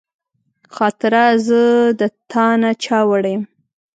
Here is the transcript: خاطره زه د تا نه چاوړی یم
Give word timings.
خاطره 0.75 1.23
زه 1.47 1.61
د 1.99 2.01
تا 2.31 2.45
نه 2.61 2.71
چاوړی 2.83 3.31
یم 3.35 3.43